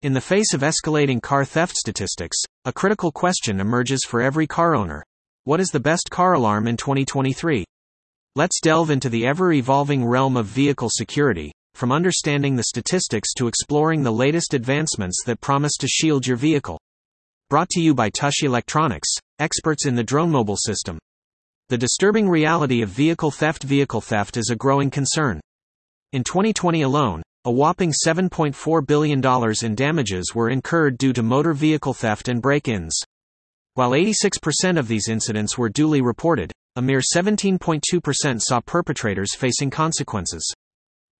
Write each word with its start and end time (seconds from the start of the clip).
In 0.00 0.12
the 0.12 0.20
face 0.20 0.54
of 0.54 0.60
escalating 0.60 1.20
car 1.20 1.44
theft 1.44 1.76
statistics, 1.76 2.36
a 2.64 2.72
critical 2.72 3.10
question 3.10 3.58
emerges 3.58 4.04
for 4.06 4.22
every 4.22 4.46
car 4.46 4.76
owner. 4.76 5.02
What 5.42 5.58
is 5.58 5.70
the 5.70 5.80
best 5.80 6.08
car 6.08 6.34
alarm 6.34 6.68
in 6.68 6.76
2023? 6.76 7.64
Let's 8.36 8.60
delve 8.60 8.90
into 8.90 9.08
the 9.08 9.26
ever 9.26 9.52
evolving 9.52 10.04
realm 10.04 10.36
of 10.36 10.46
vehicle 10.46 10.88
security, 10.88 11.50
from 11.74 11.90
understanding 11.90 12.54
the 12.54 12.62
statistics 12.62 13.34
to 13.38 13.48
exploring 13.48 14.04
the 14.04 14.12
latest 14.12 14.54
advancements 14.54 15.24
that 15.26 15.40
promise 15.40 15.76
to 15.80 15.88
shield 15.88 16.24
your 16.28 16.36
vehicle. 16.36 16.78
Brought 17.50 17.68
to 17.70 17.80
you 17.80 17.92
by 17.92 18.08
TAS 18.08 18.34
Electronics, 18.44 19.08
experts 19.40 19.84
in 19.84 19.96
the 19.96 20.04
drone 20.04 20.30
mobile 20.30 20.56
system. 20.56 21.00
The 21.70 21.78
disturbing 21.78 22.28
reality 22.28 22.82
of 22.82 22.88
vehicle 22.88 23.32
theft 23.32 23.64
vehicle 23.64 24.00
theft 24.00 24.36
is 24.36 24.50
a 24.50 24.54
growing 24.54 24.90
concern. 24.90 25.40
In 26.12 26.22
2020 26.22 26.82
alone, 26.82 27.20
a 27.48 27.50
whopping 27.50 27.94
$7.4 28.06 28.86
billion 28.86 29.22
in 29.62 29.74
damages 29.74 30.34
were 30.34 30.50
incurred 30.50 30.98
due 30.98 31.14
to 31.14 31.22
motor 31.22 31.54
vehicle 31.54 31.94
theft 31.94 32.28
and 32.28 32.42
break 32.42 32.68
ins. 32.68 33.00
While 33.72 33.92
86% 33.92 34.78
of 34.78 34.86
these 34.86 35.08
incidents 35.08 35.56
were 35.56 35.70
duly 35.70 36.02
reported, 36.02 36.52
a 36.76 36.82
mere 36.82 37.00
17.2% 37.00 38.42
saw 38.42 38.60
perpetrators 38.60 39.34
facing 39.34 39.70
consequences. 39.70 40.46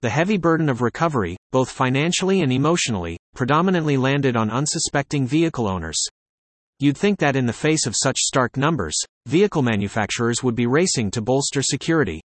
The 0.00 0.08
heavy 0.08 0.38
burden 0.38 0.70
of 0.70 0.80
recovery, 0.80 1.36
both 1.52 1.68
financially 1.70 2.40
and 2.40 2.50
emotionally, 2.50 3.18
predominantly 3.34 3.98
landed 3.98 4.34
on 4.34 4.48
unsuspecting 4.50 5.26
vehicle 5.26 5.68
owners. 5.68 6.02
You'd 6.78 6.96
think 6.96 7.18
that 7.18 7.36
in 7.36 7.44
the 7.44 7.52
face 7.52 7.84
of 7.86 7.94
such 7.94 8.16
stark 8.16 8.56
numbers, 8.56 8.96
vehicle 9.26 9.60
manufacturers 9.60 10.42
would 10.42 10.54
be 10.54 10.66
racing 10.66 11.10
to 11.10 11.20
bolster 11.20 11.60
security. 11.60 12.22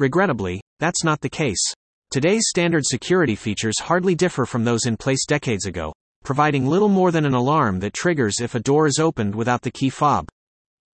Regrettably, 0.00 0.60
that's 0.80 1.04
not 1.04 1.20
the 1.20 1.30
case. 1.30 1.62
Today's 2.10 2.48
standard 2.48 2.84
security 2.84 3.36
features 3.36 3.78
hardly 3.78 4.16
differ 4.16 4.44
from 4.44 4.64
those 4.64 4.84
in 4.84 4.96
place 4.96 5.24
decades 5.24 5.66
ago, 5.66 5.92
providing 6.24 6.66
little 6.66 6.88
more 6.88 7.12
than 7.12 7.24
an 7.24 7.34
alarm 7.34 7.78
that 7.78 7.92
triggers 7.92 8.40
if 8.40 8.56
a 8.56 8.60
door 8.60 8.88
is 8.88 8.98
opened 8.98 9.32
without 9.32 9.62
the 9.62 9.70
key 9.70 9.90
fob. 9.90 10.26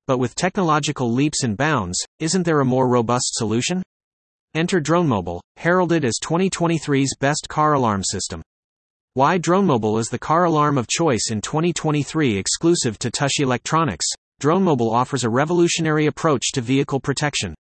But 0.07 0.19
with 0.19 0.35
technological 0.35 1.11
leaps 1.11 1.43
and 1.43 1.57
bounds, 1.57 1.99
isn't 2.21 2.43
there 2.43 2.61
a 2.61 2.67
more 2.67 2.87
robust 2.87 3.33
solution? 3.33 3.83
Enter 4.53 4.79
DroneMobile, 4.79 5.41
heralded 5.57 6.05
as 6.05 6.21
2023's 6.23 7.17
best 7.19 7.47
car 7.49 7.73
alarm 7.73 8.05
system. 8.05 8.43
Why 9.15 9.39
DroneMobile 9.39 9.99
is 9.99 10.09
the 10.09 10.19
car 10.19 10.45
alarm 10.45 10.77
of 10.77 10.87
choice 10.87 11.31
in 11.31 11.41
2023 11.41 12.37
exclusive 12.37 12.99
to 12.99 13.11
TAS 13.11 13.41
Electronics. 13.41 14.05
DroneMobile 14.43 14.93
offers 14.93 15.25
a 15.25 15.31
revolutionary 15.31 16.05
approach 16.05 16.53
to 16.53 16.61
vehicle 16.61 17.01
protection. 17.01 17.55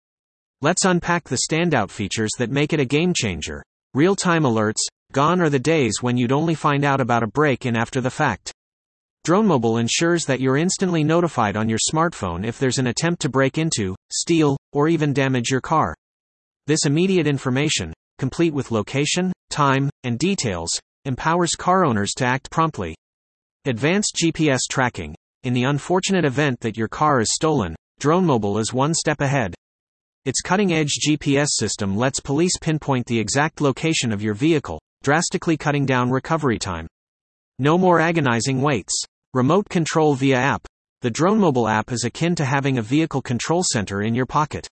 Let's 0.64 0.84
unpack 0.84 1.24
the 1.24 1.40
standout 1.50 1.90
features 1.90 2.30
that 2.38 2.52
make 2.52 2.72
it 2.72 2.78
a 2.78 2.84
game 2.84 3.12
changer. 3.16 3.64
Real 3.94 4.14
time 4.14 4.44
alerts, 4.44 4.78
gone 5.10 5.40
are 5.40 5.50
the 5.50 5.58
days 5.58 5.94
when 6.02 6.16
you'd 6.16 6.30
only 6.30 6.54
find 6.54 6.84
out 6.84 7.00
about 7.00 7.24
a 7.24 7.26
break 7.26 7.66
in 7.66 7.74
after 7.74 8.00
the 8.00 8.12
fact. 8.12 8.52
DroneMobile 9.26 9.80
ensures 9.80 10.24
that 10.26 10.38
you're 10.38 10.56
instantly 10.56 11.02
notified 11.02 11.56
on 11.56 11.68
your 11.68 11.80
smartphone 11.92 12.46
if 12.46 12.60
there's 12.60 12.78
an 12.78 12.86
attempt 12.86 13.22
to 13.22 13.28
break 13.28 13.58
into, 13.58 13.96
steal, 14.12 14.56
or 14.72 14.86
even 14.86 15.12
damage 15.12 15.50
your 15.50 15.60
car. 15.60 15.96
This 16.68 16.86
immediate 16.86 17.26
information, 17.26 17.92
complete 18.20 18.54
with 18.54 18.70
location, 18.70 19.32
time, 19.50 19.90
and 20.04 20.16
details, 20.16 20.70
empowers 21.06 21.56
car 21.56 21.84
owners 21.84 22.12
to 22.18 22.24
act 22.24 22.52
promptly. 22.52 22.94
Advanced 23.64 24.14
GPS 24.14 24.60
tracking. 24.70 25.16
In 25.42 25.54
the 25.54 25.64
unfortunate 25.64 26.24
event 26.24 26.60
that 26.60 26.76
your 26.76 26.86
car 26.86 27.18
is 27.20 27.34
stolen, 27.34 27.74
DroneMobile 28.00 28.60
is 28.60 28.72
one 28.72 28.94
step 28.94 29.20
ahead. 29.20 29.56
Its 30.24 30.40
cutting 30.40 30.72
edge 30.72 31.00
GPS 31.04 31.48
system 31.48 31.96
lets 31.96 32.20
police 32.20 32.56
pinpoint 32.60 33.04
the 33.06 33.18
exact 33.18 33.60
location 33.60 34.12
of 34.12 34.22
your 34.22 34.34
vehicle, 34.34 34.80
drastically 35.02 35.56
cutting 35.56 35.84
down 35.84 36.10
recovery 36.10 36.60
time. 36.60 36.86
No 37.58 37.76
more 37.76 37.98
agonizing 37.98 38.62
waits. 38.62 39.02
Remote 39.34 39.68
control 39.68 40.14
via 40.14 40.36
app. 40.36 40.64
The 41.00 41.10
DroneMobile 41.10 41.68
app 41.68 41.90
is 41.90 42.04
akin 42.04 42.36
to 42.36 42.44
having 42.44 42.78
a 42.78 42.82
vehicle 42.82 43.20
control 43.20 43.64
center 43.64 44.02
in 44.02 44.14
your 44.14 44.26
pocket. 44.26 44.68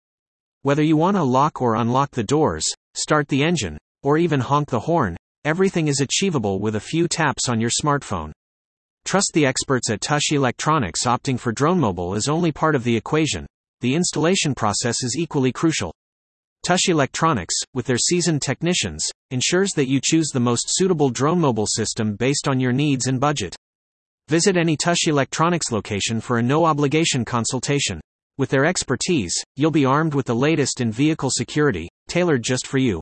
Whether 0.64 0.82
you 0.82 0.98
want 0.98 1.16
to 1.16 1.22
lock 1.22 1.62
or 1.62 1.76
unlock 1.76 2.10
the 2.10 2.24
doors, 2.24 2.66
start 2.92 3.26
the 3.28 3.42
engine, 3.42 3.78
or 4.02 4.18
even 4.18 4.40
honk 4.40 4.68
the 4.68 4.80
horn, 4.80 5.16
everything 5.46 5.88
is 5.88 6.02
achievable 6.02 6.60
with 6.60 6.76
a 6.76 6.80
few 6.80 7.08
taps 7.08 7.48
on 7.48 7.58
your 7.58 7.70
smartphone. 7.70 8.32
Trust 9.06 9.30
the 9.32 9.46
experts 9.46 9.88
at 9.88 10.02
TAS 10.02 10.24
Electronics 10.30 11.06
opting 11.06 11.40
for 11.40 11.54
DroneMobile 11.54 12.18
is 12.18 12.28
only 12.28 12.52
part 12.52 12.74
of 12.74 12.84
the 12.84 12.94
equation 12.94 13.46
the 13.80 13.94
installation 13.94 14.54
process 14.54 15.02
is 15.02 15.16
equally 15.18 15.52
crucial. 15.52 15.94
TAS 16.64 16.88
Electronics, 16.88 17.54
with 17.74 17.86
their 17.86 17.98
seasoned 17.98 18.42
technicians, 18.42 19.08
ensures 19.30 19.70
that 19.72 19.88
you 19.88 20.00
choose 20.02 20.28
the 20.28 20.40
most 20.40 20.66
suitable 20.68 21.08
drone 21.08 21.40
mobile 21.40 21.66
system 21.66 22.16
based 22.16 22.48
on 22.48 22.60
your 22.60 22.72
needs 22.72 23.06
and 23.06 23.20
budget. 23.20 23.56
Visit 24.28 24.56
any 24.56 24.76
TAS 24.76 24.98
Electronics 25.06 25.70
location 25.70 26.20
for 26.20 26.38
a 26.38 26.42
no 26.42 26.64
obligation 26.64 27.24
consultation. 27.24 28.00
With 28.36 28.50
their 28.50 28.66
expertise, 28.66 29.34
you'll 29.56 29.70
be 29.70 29.84
armed 29.84 30.14
with 30.14 30.26
the 30.26 30.34
latest 30.34 30.80
in 30.80 30.92
vehicle 30.92 31.30
security, 31.32 31.88
tailored 32.08 32.42
just 32.42 32.66
for 32.66 32.78
you. 32.78 33.00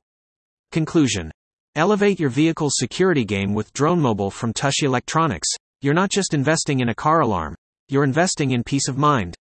Conclusion 0.71 1.31
Elevate 1.75 2.19
your 2.19 2.29
vehicle's 2.29 2.73
security 2.77 3.25
game 3.25 3.53
with 3.53 3.73
Drone 3.73 3.99
Mobile 3.99 4.31
from 4.31 4.53
TAS 4.53 4.75
Electronics. 4.81 5.49
You're 5.81 5.93
not 5.93 6.09
just 6.09 6.33
investing 6.33 6.79
in 6.79 6.89
a 6.89 6.95
car 6.95 7.21
alarm, 7.21 7.55
you're 7.89 8.03
investing 8.03 8.51
in 8.51 8.63
peace 8.63 8.87
of 8.87 8.97
mind. 8.97 9.35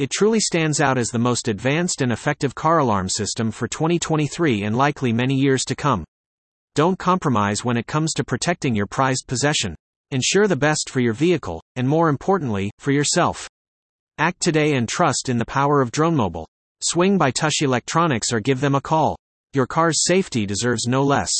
It 0.00 0.08
truly 0.08 0.40
stands 0.40 0.80
out 0.80 0.96
as 0.96 1.10
the 1.10 1.18
most 1.18 1.46
advanced 1.46 2.00
and 2.00 2.10
effective 2.10 2.54
car 2.54 2.78
alarm 2.78 3.10
system 3.10 3.50
for 3.50 3.68
2023 3.68 4.62
and 4.62 4.74
likely 4.74 5.12
many 5.12 5.34
years 5.34 5.62
to 5.66 5.76
come. 5.76 6.06
Don't 6.74 6.98
compromise 6.98 7.66
when 7.66 7.76
it 7.76 7.86
comes 7.86 8.14
to 8.14 8.24
protecting 8.24 8.74
your 8.74 8.86
prized 8.86 9.26
possession. 9.26 9.76
Ensure 10.10 10.46
the 10.46 10.56
best 10.56 10.88
for 10.88 11.00
your 11.00 11.12
vehicle, 11.12 11.62
and 11.76 11.86
more 11.86 12.08
importantly, 12.08 12.70
for 12.78 12.92
yourself. 12.92 13.46
Act 14.16 14.40
today 14.40 14.72
and 14.76 14.88
trust 14.88 15.28
in 15.28 15.36
the 15.36 15.44
power 15.44 15.82
of 15.82 15.92
DroneMobile. 15.92 16.46
Swing 16.82 17.18
by 17.18 17.30
TAS 17.30 17.60
Electronics 17.60 18.32
or 18.32 18.40
give 18.40 18.62
them 18.62 18.74
a 18.74 18.80
call. 18.80 19.18
Your 19.52 19.66
car's 19.66 20.06
safety 20.06 20.46
deserves 20.46 20.86
no 20.86 21.02
less. 21.02 21.30